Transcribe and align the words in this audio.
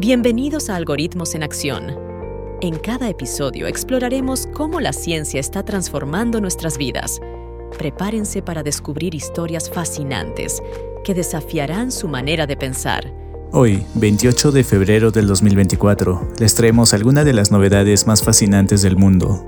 Bienvenidos 0.00 0.70
a 0.70 0.76
Algoritmos 0.76 1.34
en 1.34 1.42
Acción. 1.42 1.86
En 2.60 2.78
cada 2.78 3.08
episodio 3.08 3.66
exploraremos 3.66 4.46
cómo 4.46 4.78
la 4.78 4.92
ciencia 4.92 5.40
está 5.40 5.64
transformando 5.64 6.40
nuestras 6.40 6.78
vidas. 6.78 7.18
Prepárense 7.76 8.40
para 8.40 8.62
descubrir 8.62 9.16
historias 9.16 9.68
fascinantes 9.68 10.62
que 11.02 11.14
desafiarán 11.14 11.90
su 11.90 12.06
manera 12.06 12.46
de 12.46 12.56
pensar. 12.56 13.12
Hoy, 13.50 13.84
28 13.96 14.52
de 14.52 14.62
febrero 14.62 15.10
del 15.10 15.26
2024, 15.26 16.28
les 16.38 16.54
traemos 16.54 16.94
algunas 16.94 17.24
de 17.24 17.32
las 17.32 17.50
novedades 17.50 18.06
más 18.06 18.22
fascinantes 18.22 18.82
del 18.82 18.96
mundo. 18.96 19.44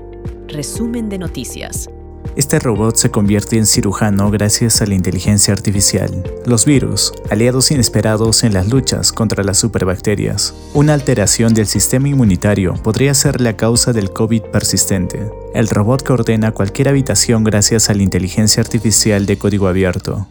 Resumen 0.49 1.07
de 1.07 1.17
noticias. 1.17 1.89
Este 2.37 2.59
robot 2.59 2.95
se 2.95 3.11
convierte 3.11 3.57
en 3.57 3.65
cirujano 3.65 4.31
gracias 4.31 4.81
a 4.81 4.85
la 4.85 4.95
inteligencia 4.95 5.53
artificial. 5.53 6.23
Los 6.45 6.65
virus, 6.65 7.11
aliados 7.29 7.71
inesperados 7.71 8.45
en 8.45 8.53
las 8.53 8.69
luchas 8.69 9.11
contra 9.11 9.43
las 9.43 9.57
superbacterias. 9.57 10.55
Una 10.73 10.93
alteración 10.93 11.53
del 11.53 11.67
sistema 11.67 12.07
inmunitario 12.07 12.75
podría 12.83 13.13
ser 13.15 13.41
la 13.41 13.57
causa 13.57 13.91
del 13.91 14.11
COVID 14.11 14.43
persistente. 14.43 15.29
El 15.53 15.67
robot 15.67 16.03
que 16.03 16.13
ordena 16.13 16.53
cualquier 16.53 16.87
habitación 16.87 17.43
gracias 17.43 17.89
a 17.89 17.93
la 17.93 18.03
inteligencia 18.03 18.61
artificial 18.61 19.25
de 19.25 19.37
código 19.37 19.67
abierto. 19.67 20.27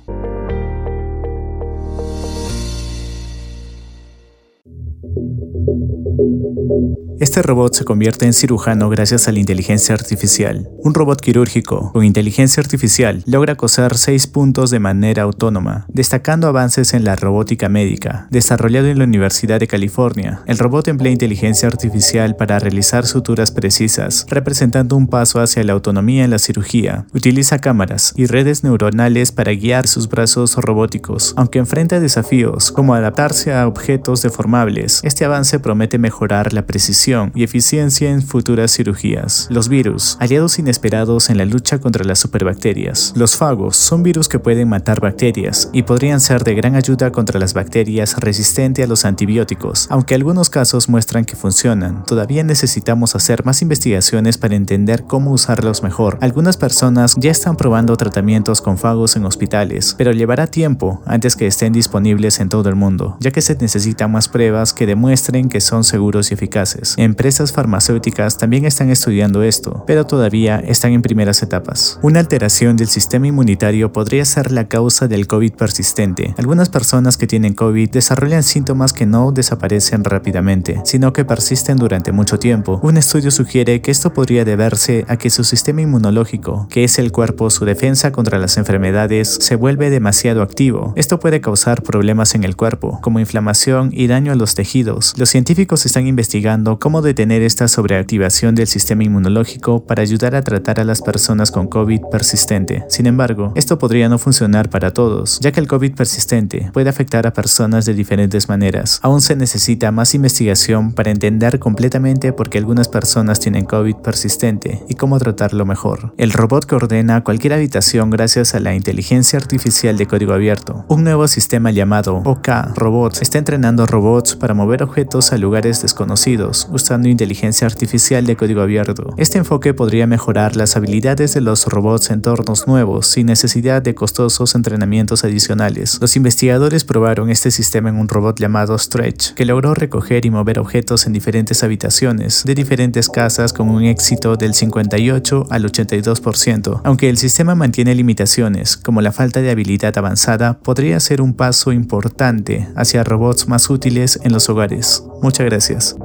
Este 7.19 7.43
robot 7.43 7.75
se 7.75 7.85
convierte 7.85 8.25
en 8.25 8.33
cirujano 8.33 8.89
gracias 8.89 9.29
a 9.29 9.33
la 9.33 9.41
inteligencia 9.41 9.95
artificial. 9.95 10.69
Un 10.79 10.95
robot 10.95 11.21
quirúrgico 11.21 11.93
con 11.93 12.05
inteligencia 12.05 12.63
artificial 12.63 13.23
logra 13.27 13.57
coser 13.57 13.99
seis 13.99 14.27
puntos 14.27 14.71
de 14.71 14.79
manera 14.79 15.25
autónoma, 15.25 15.87
destacando 15.89 16.47
avances 16.47 16.95
en 16.95 17.05
la 17.05 17.17
robótica 17.17 17.69
médica. 17.69 18.29
Desarrollado 18.31 18.87
en 18.87 18.99
la 18.99 19.05
Universidad 19.05 19.61
de 19.61 19.67
California, 19.67 20.43
el 20.47 20.59
robot 20.59 20.89
emplea 20.89 21.13
inteligencia 21.13 21.69
artificial 21.69 22.37
para 22.37 22.59
realizar 22.59 23.07
suturas 23.07 23.51
precisas, 23.51 24.27
representando 24.29 24.97
un 24.97 25.07
paso 25.07 25.41
hacia 25.41 25.65
la 25.65 25.73
autonomía 25.73 26.25
en 26.25 26.31
la 26.31 26.39
cirugía. 26.39 27.07
Utiliza 27.13 27.59
cámaras 27.59 28.15
y 28.17 28.27
redes 28.27 28.65
neuronales 28.65 29.33
para 29.33 29.53
guiar 29.53 29.89
sus 29.89 30.09
brazos 30.09 30.57
robóticos. 30.57 31.35
Aunque 31.37 31.59
enfrenta 31.59 32.01
desafíos 32.01 32.73
como 32.73 32.95
adaptarse 32.95 33.53
a 33.53 33.67
objetos 33.67 34.23
deformables, 34.23 35.01
este 35.03 35.25
avance 35.25 35.59
promete 35.59 35.99
mejorar 35.99 36.53
la 36.53 36.67
precisión 36.67 37.00
y 37.35 37.45
eficiencia 37.45 38.11
en 38.11 38.23
futuras 38.23 38.73
cirugías. 38.73 39.49
Los 39.51 39.71
virus, 39.71 40.19
aliados 40.21 40.59
inesperados 40.59 41.31
en 41.31 41.39
la 41.39 41.47
lucha 41.47 41.79
contra 41.79 42.05
las 42.05 42.19
superbacterias. 42.19 43.15
Los 43.17 43.37
fagos 43.37 43.77
son 43.77 44.03
virus 44.03 44.29
que 44.29 44.39
pueden 44.39 44.69
matar 44.69 45.01
bacterias 45.01 45.71
y 45.73 45.85
podrían 45.85 46.21
ser 46.21 46.45
de 46.45 46.55
gran 46.55 46.75
ayuda 46.77 47.11
contra 47.11 47.41
las 47.41 47.55
bacterias 47.55 48.17
resistentes 48.19 48.85
a 48.85 48.89
los 48.89 49.07
antibióticos. 49.07 49.87
Aunque 49.89 50.15
algunos 50.15 50.51
casos 50.51 50.91
muestran 50.91 51.25
que 51.25 51.37
funcionan, 51.37 52.05
todavía 52.05 52.45
necesitamos 52.45 53.17
hacer 53.17 53.47
más 53.47 53.63
investigaciones 53.63 54.37
para 54.37 54.55
entender 54.55 55.05
cómo 55.05 55.33
usarlos 55.33 55.83
mejor. 55.83 56.19
Algunas 56.21 56.59
personas 56.59 57.17
ya 57.17 57.31
están 57.31 57.57
probando 57.57 57.97
tratamientos 57.97 58.61
con 58.61 58.77
fagos 58.77 59.17
en 59.17 59.25
hospitales, 59.25 59.95
pero 59.97 60.13
llevará 60.13 60.49
tiempo 60.49 61.01
antes 61.07 61.35
que 61.35 61.47
estén 61.47 61.73
disponibles 61.73 62.41
en 62.41 62.51
todo 62.51 62.69
el 62.69 62.75
mundo, 62.75 63.17
ya 63.21 63.31
que 63.31 63.41
se 63.41 63.57
necesitan 63.57 64.13
más 64.13 64.29
pruebas 64.29 64.75
que 64.75 64.87
demuestren 64.87 65.49
que 65.49 65.63
son 65.63 65.83
seguros 65.83 66.31
y 66.31 66.35
eficaces. 66.35 66.90
Empresas 66.99 67.53
farmacéuticas 67.53 68.39
también 68.39 68.65
están 68.65 68.91
estudiando 68.91 69.43
esto, 69.43 69.85
pero 69.87 70.07
todavía 70.07 70.59
están 70.59 70.93
en 70.93 71.03
primeras 71.03 71.43
etapas. 71.43 71.99
Una 72.03 72.21
alteración 72.21 72.77
del 72.77 72.89
sistema 72.89 73.27
inmunitario 73.27 73.93
podría 73.93 74.25
ser 74.25 74.53
la 74.53 74.69
causa 74.69 75.09
del 75.09 75.27
COVID 75.27 75.53
persistente. 75.53 76.35
Algunas 76.39 76.69
personas 76.69 77.17
que 77.17 77.27
tienen 77.27 77.55
COVID 77.55 77.91
desarrollan 77.91 78.43
síntomas 78.43 78.93
que 78.93 79.07
no 79.07 79.33
desaparecen 79.33 80.05
rápidamente, 80.05 80.81
sino 80.85 81.13
que 81.13 81.25
persisten 81.25 81.77
durante 81.77 82.13
mucho 82.13 82.39
tiempo. 82.39 82.81
Un 82.83 82.97
estudio 82.97 83.31
sugiere 83.31 83.81
que 83.81 83.91
esto 83.91 84.13
podría 84.13 84.45
deberse 84.45 85.05
a 85.09 85.17
que 85.17 85.31
su 85.31 85.45
sistema 85.45 85.83
inmunológico, 85.83 86.67
que 86.71 86.85
es 86.85 86.99
el 86.99 87.13
cuerpo 87.13 87.51
su 87.51 87.65
defensa 87.65 88.13
contra 88.13 88.39
las 88.39 88.57
enfermedades, 88.57 89.39
se 89.41 89.57
vuelve 89.57 89.91
demasiado 89.91 90.43
activo. 90.43 90.93
Esto 90.97 91.21
puede 91.21 91.41
causar 91.41 91.83
problemas 91.83 92.35
en 92.35 92.45
el 92.45 92.57
cuerpo, 92.57 92.99
como 93.03 93.21
inflamación 93.21 93.91
y 93.93 94.07
daño 94.07 94.33
a 94.33 94.35
los 94.35 94.55
tejidos. 94.55 95.15
Los 95.17 95.31
científicos 95.31 95.87
están 95.87 96.07
investigando 96.07 96.79
cómo 96.81 97.03
detener 97.03 97.43
esta 97.43 97.69
sobreactivación 97.69 98.55
del 98.55 98.67
sistema 98.67 99.05
inmunológico 99.05 99.85
para 99.85 100.03
ayudar 100.03 100.35
a 100.35 100.43
tratar 100.43 100.81
a 100.81 100.85
las 100.85 101.03
personas 101.03 101.51
con 101.51 101.69
COVID 101.69 102.01
persistente. 102.11 102.85
Sin 102.89 103.07
embargo, 103.07 103.53
esto 103.55 103.79
podría 103.79 104.09
no 104.09 104.19
funcionar 104.19 104.71
para 104.71 104.93
todos, 104.93 105.39
ya 105.41 105.53
que 105.53 105.61
el 105.61 105.69
COVID 105.69 105.95
persistente 105.95 106.71
puede 106.73 106.89
afectar 106.89 107.27
a 107.27 107.35
personas 107.35 107.85
de 107.85 107.93
diferentes 107.93 108.49
maneras. 108.49 108.99
Aún 109.03 109.21
se 109.21 109.37
necesita 109.37 109.93
más 109.93 110.15
investigación 110.15 110.93
para 110.93 111.11
entender 111.11 111.59
completamente 111.59 112.33
por 112.33 112.49
qué 112.49 112.57
algunas 112.57 112.89
personas 112.89 113.39
tienen 113.41 113.67
COVID 113.67 113.97
persistente 113.97 114.83
y 114.89 114.95
cómo 114.95 115.19
tratarlo 115.19 115.67
mejor. 115.67 116.15
El 116.17 116.33
robot 116.33 116.65
que 116.65 116.77
ordena 116.77 117.23
cualquier 117.23 117.53
habitación 117.53 118.09
gracias 118.09 118.55
a 118.55 118.61
la 118.61 118.75
inteligencia 118.75 119.39
artificial 119.39 119.99
de 119.99 120.07
código 120.07 120.33
abierto. 120.33 120.87
Un 120.89 121.05
nuevo 121.05 121.29
sistema 121.29 121.71
llamado 121.71 122.23
OK 122.25 122.49
Robots 122.75 123.21
está 123.21 123.37
entrenando 123.37 123.85
robots 123.85 124.35
para 124.35 124.55
mover 124.55 124.83
objetos 124.83 125.33
a 125.33 125.37
lugares 125.37 125.83
desconocidos 125.83 126.70
usando 126.71 127.09
inteligencia 127.09 127.67
artificial 127.67 128.25
de 128.25 128.37
código 128.37 128.63
abierto. 128.63 129.15
Este 129.17 129.39
enfoque 129.39 129.75
podría 129.75 130.07
mejorar 130.07 130.57
las 130.57 130.77
habilidades 130.77 131.35
de 131.35 131.41
los 131.41 131.67
robots 131.67 132.11
en 132.11 132.21
entornos 132.21 132.67
nuevos 132.67 133.07
sin 133.07 133.27
necesidad 133.27 133.81
de 133.81 133.95
costosos 133.95 134.55
entrenamientos 134.55 135.25
adicionales. 135.25 135.97
Los 136.03 136.17
investigadores 136.17 136.85
probaron 136.85 137.31
este 137.31 137.51
sistema 137.51 137.89
en 137.89 137.97
un 137.97 138.09
robot 138.09 138.39
llamado 138.39 138.79
Stretch, 138.79 139.33
que 139.33 139.47
logró 139.47 139.73
recoger 139.73 140.27
y 140.27 140.31
mover 140.31 140.59
objetos 140.59 141.07
en 141.07 141.15
diferentes 141.15 141.65
habitaciones 141.65 142.45
de 142.45 142.55
diferentes 142.55 143.09
casas 143.09 143.55
con 143.55 143.71
un 143.71 143.85
éxito 143.85 144.37
del 144.37 144.53
58 144.53 145.47
al 145.49 145.65
82%. 145.65 146.83
Aunque 146.85 147.09
el 147.09 147.17
sistema 147.17 147.55
mantiene 147.55 147.95
limitaciones, 147.95 148.77
como 148.77 149.01
la 149.01 149.13
falta 149.13 149.41
de 149.41 149.51
habilidad 149.51 149.97
avanzada, 149.97 150.59
podría 150.59 151.01
ser 151.01 151.23
un 151.23 151.33
paso 151.33 151.73
importante 151.73 152.69
hacia 152.77 153.03
robots 153.03 153.49
más 153.49 153.71
útiles 153.71 154.21
en 154.25 154.33
los 154.33 154.51
hogares. 154.51 155.03
Muchas 155.23 155.47
gracias. 155.47 155.97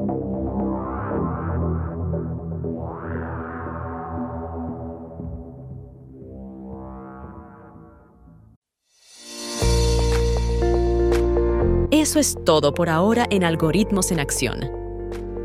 Eso 12.05 12.19
es 12.19 12.37
todo 12.45 12.71
por 12.71 12.87
ahora 12.87 13.25
en 13.31 13.43
Algoritmos 13.43 14.11
en 14.11 14.19
Acción. 14.19 14.69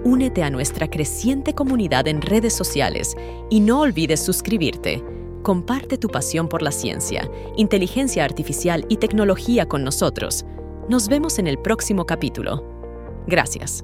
Únete 0.05 0.43
a 0.43 0.51
nuestra 0.51 0.91
creciente 0.91 1.55
comunidad 1.55 2.07
en 2.07 2.21
redes 2.21 2.53
sociales 2.53 3.17
y 3.49 3.61
no 3.61 3.81
olvides 3.81 4.21
suscribirte. 4.21 5.03
Comparte 5.43 5.97
tu 5.97 6.09
pasión 6.09 6.51
por 6.51 6.61
la 6.61 6.71
ciencia, 6.71 7.31
inteligencia 7.57 8.27
artificial 8.27 8.85
y 8.91 8.99
tecnología 8.99 9.65
con 9.65 9.85
nosotros. 9.85 10.45
Nos 10.91 11.09
vemos 11.09 11.39
en 11.39 11.47
el 11.47 11.57
próximo 11.57 12.05
capítulo. 12.05 12.63
Gracias. 13.27 13.83